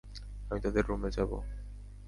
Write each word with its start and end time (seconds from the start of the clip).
আমি 0.49 0.59
তাদের 0.61 0.83
রুমে 0.87 1.09
যাবো। 1.11 1.37